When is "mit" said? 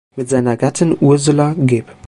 0.15-0.29